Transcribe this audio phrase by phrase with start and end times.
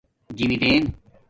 [0.37, 0.83] جیمدݵین